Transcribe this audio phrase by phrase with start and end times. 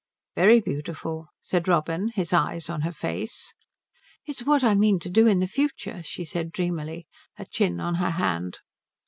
[0.35, 3.53] "Very beautiful," said Robin, his eyes on her face.
[4.25, 7.93] "It is what I mean to do in future," she said dreamily, her chin on
[8.01, 8.61] her hand.